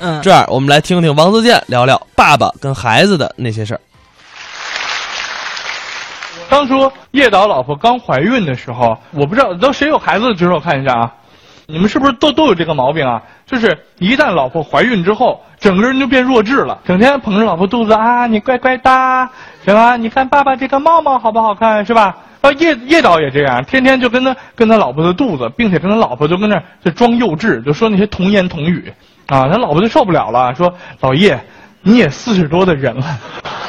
[0.00, 3.80] 嗯，这样，我们来听听王自健聊聊爸爸跟孩子的那些事儿。
[6.48, 11.12] 当初叶导老婆刚怀孕的时候，我不知道都谁有孩子的举手看一下啊？
[11.66, 13.20] 你们是不是都都有这个毛病啊？
[13.44, 19.28] 就是一旦老婆怀孕之后，整个人就变弱智了，整天捧着老婆肚子啊，你乖乖的，
[19.64, 19.96] 行吧？
[19.96, 22.16] 你看爸爸这个帽帽好不好看，是吧？
[22.40, 28.92] 啊，叶叶导也这样，天天就跟他跟他老婆的肚子，并且跟他老婆就跟那就装幼稚，就说那些童言童语，
[29.28, 31.38] 啊，他老婆就受不了了，说老叶，
[31.82, 33.04] 你也四十多的人了。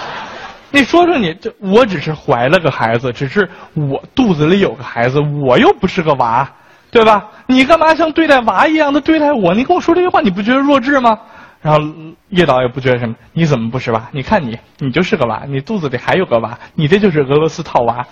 [0.71, 6.49] 你说说你这，我只是怀了个孩子，只是我肚子里有个孩子，我又不是个娃，
[6.91, 7.25] 对吧？
[7.47, 9.53] 你干嘛像对待娃一样的对待我？
[9.53, 11.17] 你跟我说这句话，你不觉得弱智吗？
[11.61, 11.81] 然后
[12.30, 14.07] 叶导也不觉得什么，你怎么不是娃？
[14.11, 18.05] 你看你，你就是个娃，你肚子里还有个娃，你这就是俄罗斯套娃。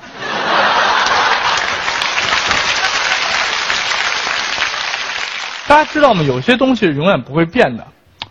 [5.68, 6.24] 大家知道吗？
[6.24, 7.86] 有些东西永远不会变的。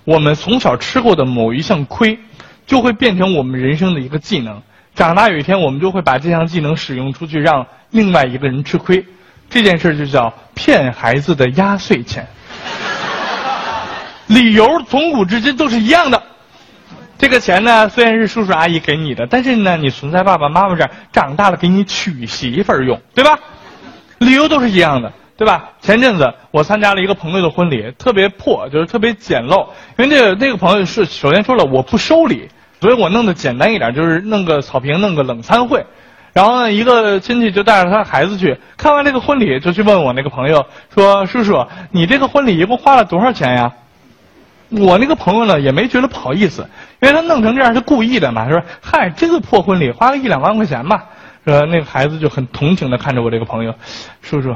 [0.05, 2.19] 我们从小吃过的某一项亏，
[2.67, 4.63] 就会变成我们人生的一个技能。
[4.95, 9.05] 长大有一天，我们就会把这项技能使用出去，让另外一个人吃亏。
[9.51, 12.27] 这件事就叫骗孩子的压岁钱。
[14.29, 16.23] 理由从古至今都是一样的。
[17.19, 23.39] 这个钱呢，虽然是叔叔阿姨给你的，但是呢，你存在爸爸妈妈这儿，长大了给你娶媳妇儿用，对吧？
[24.19, 25.13] 理由都是一样的。
[25.37, 25.71] 对吧？
[25.81, 29.67] 前阵子我参加了一个朋友的婚礼，特别破，就是特别简陋。
[29.99, 32.49] 因为那个那个朋友是首先说了我不收礼，
[32.81, 35.85] 所以我弄得简单一点，就是弄个草坪，弄个冷餐会。
[36.33, 40.65] 然后呢，一个亲戚就带着他孩子去看完这个婚礼，就去问我那个朋友
[40.95, 43.73] 说：“叔叔，你这个婚礼一共花了多少钱呀？”
[44.69, 46.69] 我那个朋友呢也没觉得不好意思，
[47.01, 51.05] 因为他弄成这样是故意的嘛，他说：“嗨，这个破婚礼花个一两万块钱吧。”
[51.45, 53.75] 呃，那个孩子就很同情的看着我这个朋友，
[54.21, 54.55] 叔叔。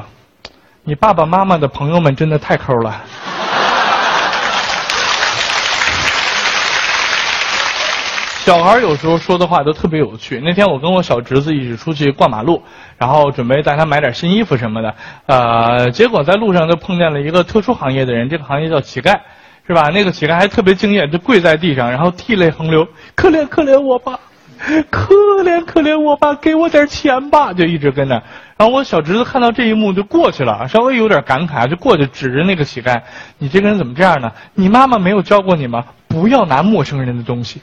[0.91, 3.01] 你爸爸妈妈的朋友们真的太抠了。
[8.41, 10.41] 小孩有时候说的话都特别有趣。
[10.43, 12.61] 那天我跟我小侄子一起出去逛马路，
[12.99, 14.93] 然后准备带他买点新衣服什么的。
[15.27, 19.17] 呃，结果在路上就碰见了一个特殊行业的人，这个行业叫乞丐，
[19.69, 19.91] 是吧？
[19.95, 22.85] 那个乞丐还特别敬业，就跪在地上，然后涕泪横流，
[23.15, 24.19] 可怜可怜我吧。
[24.91, 28.23] 可怜可怜我吧，给我点钱吧，就一直跟着。
[28.59, 33.01] 然后我小侄子看到这一幕就过去了，稍微有点感慨，就过去指着那个乞丐
[33.39, 34.31] ：“你这个人怎么这样呢？
[34.55, 35.83] 你妈妈没有教过你吗？
[36.09, 37.63] 不要拿陌生人的东西。”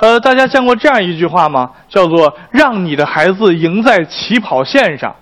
[0.00, 1.70] 呃，大家见过这样一句话吗？
[1.88, 5.14] 叫做“让你的孩子赢在起跑线上”。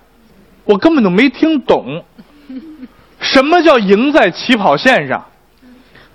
[0.63, 2.05] 我根本就没听懂，
[3.19, 5.25] 什么叫赢在起跑线上？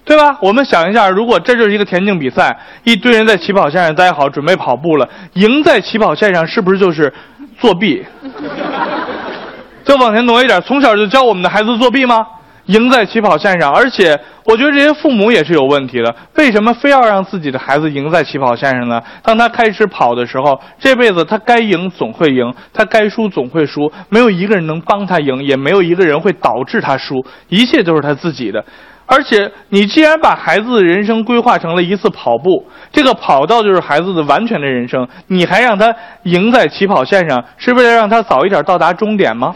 [0.07, 0.39] 对吧？
[0.41, 7.13] 我们想一下，如果这就是一个田径比赛，一堆人在起跑线上待好，准备跑步了，赢在起跑线上，是不是就是
[7.59, 8.05] 作弊？
[9.85, 12.25] 再往前挪一点，从小就教我们的孩子作弊吗？
[12.67, 16.15] 赢在起跑线上，而且我觉得这些父母也是有问题的。
[16.35, 19.01] 为什么非要让自己的孩子赢在起跑线上呢？
[19.23, 28.65] 当他开始跑的时候，这辈子他该赢总会赢，他该输总会输，没有一个人能帮他赢，也没有一个人会导致他输，一切都是他自己的。
[29.07, 35.95] 而且，你既然把孩子的人生规划成了一次跑步，这个跑道就是孩子的完全的人生，你还让他
[36.25, 39.55] 赢在起跑线上，是为了让他早一点到达终点吗？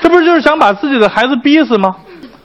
[0.00, 1.96] 这不是就是想把自己的孩子逼死吗？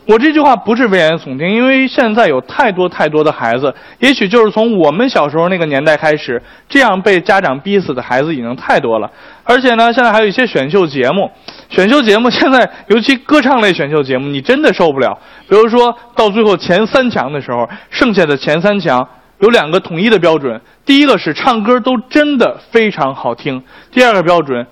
[0.09, 9.11] 我这句话不是危言耸听，因为现在有太多太多的孩子，也许就是从我们小时候那个年代开始，这样被家长逼死的孩子已经太多了。
[9.43, 11.29] 而且呢，现在还有一些选秀节目，
[11.69, 15.15] 选秀节目 现在尤其歌唱类选秀节目，你真的受不了。
[15.47, 24.65] 比如说到最后前三强的时候，剩下的前三强有两个统一的标准：第一个是唱歌都真的非常好听；第二个标准，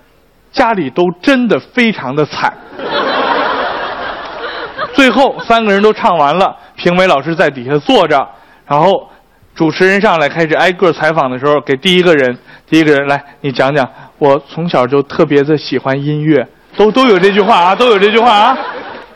[0.52, 2.52] 家里都真的非常的惨。
[4.98, 8.28] 最后三个人都唱完了，评委老师在底下坐着，
[8.66, 9.08] 然后
[9.54, 12.36] 主持人上来开始挨个采访的时候，给第一个人，
[12.68, 13.88] 第一个人来，你讲讲，
[14.18, 18.58] 我从小就特别的喜欢音乐，都都有这句话啊， 都有这句话啊，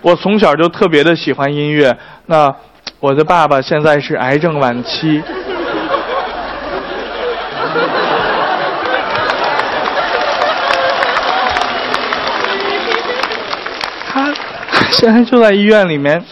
[0.04, 2.54] 我从小就特别的喜欢音乐，那
[3.00, 5.24] 我的爸爸现在是癌症晚期。
[15.02, 16.24] 现在就在医院里面，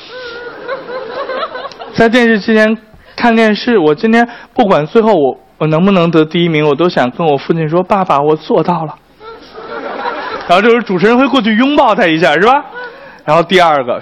[1.98, 2.78] 在电视机前
[3.16, 3.80] 看电视。
[3.80, 8.94] 我今天不管最后我我能不能得第一名，我都想跟我父亲说：“爸爸，我做到了。”
[10.48, 12.64] 然后这时候主持人会过去拥抱他一下，是吧？
[13.26, 14.00] 然后第二个，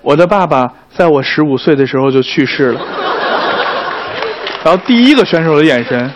[0.00, 2.80] 我的爸爸在我十五岁的时候就去世了。
[4.64, 6.10] 然后第一个选手的眼神，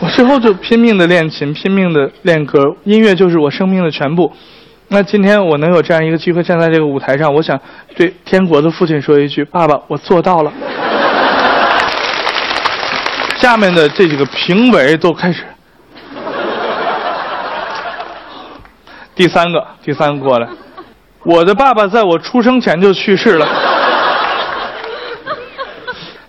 [0.00, 4.30] 我最后就拼命的练琴，拼命的练歌，音乐就是我生命的全部。
[4.90, 7.60] 那今天我能有这样一个机会站在这个舞台上，我想
[7.94, 10.50] 对天国的父亲说一句：爸爸，我做到了。
[13.36, 15.44] 下面的这几个评委都开始。
[19.14, 20.48] 第三个，第三个过来，
[21.22, 23.46] 我的爸爸在我出生前就去世了。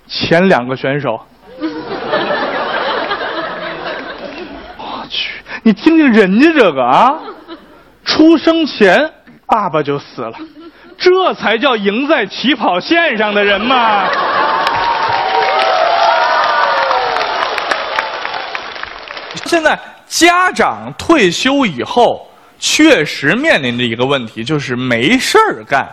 [0.07, 1.21] 前两个选手，
[4.77, 7.13] 我去，你听听人家这个啊，
[8.09, 9.09] 出生前
[9.45, 10.33] 爸爸就死了，
[10.97, 14.09] 这才叫赢在起跑线上的人嘛。
[19.45, 19.77] 现在
[20.07, 22.27] 家长退休以后，
[22.59, 25.87] 确实面临着一个问题，就是没事儿干，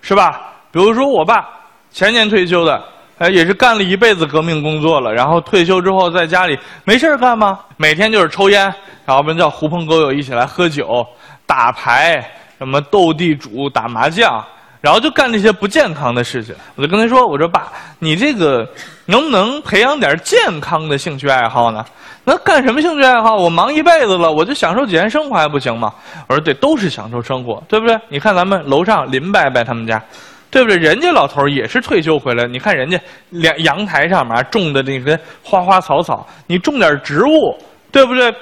[0.00, 0.40] 是吧？
[0.72, 1.46] 比如说我爸
[1.90, 2.82] 前年退休的，
[3.20, 7.58] 呃，也是干了一辈子革命工作了，然后退休之后在家里没事干吗？
[7.76, 8.62] 每天就是抽烟，
[9.04, 11.06] 然后我们叫狐朋狗友一起来喝酒、
[11.44, 12.26] 打牌，
[12.56, 14.42] 什么斗地主、打麻将。
[14.80, 18.66] 然后就干那些不健康的事情，我就跟他说：“我说爸，你这个
[19.04, 21.84] 能不能培养点健康的兴趣爱好呢？
[22.24, 23.36] 那干什么兴趣爱好？
[23.36, 25.92] 我忙一辈子了，我就享受几天生活还不行吗？”
[26.26, 28.00] 我说：“对，都是享受生活，对不对？
[28.08, 30.02] 你看咱们楼上林伯伯他们家，
[30.50, 30.76] 对不对？
[30.76, 32.98] 人家老头儿也是退休回来，你看人家
[33.30, 37.56] 阳阳台上面种的那些花花草草，你种点植物，
[37.92, 38.34] 对不对？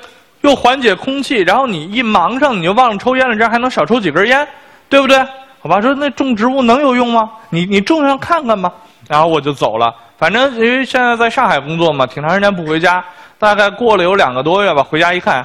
[0.42, 4.46] 又缓解空气，然后你一忙上你就忘了抽烟了，这还能少抽几根烟，
[4.88, 5.18] 对不对？”
[5.62, 7.28] 我爸说：“那种植物能有用吗？
[7.50, 8.72] 你你种上看看吧。”
[9.08, 9.92] 然后我就走了。
[10.16, 13.04] 反正因为现在在上海工作嘛，挺长时间不回家。
[13.38, 15.44] 大概过了有两个多月吧，回家一看，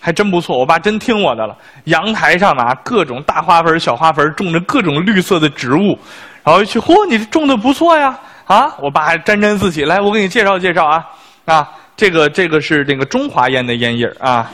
[0.00, 0.58] 还真不错。
[0.58, 1.56] 我爸真听我的了。
[1.84, 5.98] 阳台上啊，各种大花盆、小花盆，种着各种绿色的植物。
[6.44, 8.18] 然后一去，嚯，你这种的不错呀！
[8.46, 9.84] 啊，我爸还沾沾自喜。
[9.84, 11.04] 来，我给你介绍介绍啊
[11.44, 14.50] 啊，这个这个是那个中华烟的烟叶啊，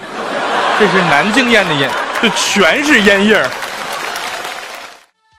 [0.79, 1.88] 这是南京烟的烟，
[2.20, 3.41] 这全是烟叶